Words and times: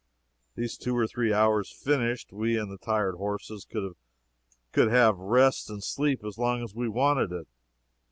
These 0.55 0.79
two 0.79 0.97
or 0.97 1.05
three 1.05 1.31
hours 1.31 1.71
finished, 1.71 2.33
we 2.33 2.57
and 2.57 2.71
the 2.71 2.79
tired 2.79 3.17
horses 3.17 3.65
could 3.71 3.93
have 4.91 5.17
rest 5.19 5.69
and 5.69 5.83
sleep 5.83 6.25
as 6.25 6.39
long 6.39 6.63
as 6.63 6.73
we 6.73 6.89
wanted 6.89 7.31
it. 7.31 7.47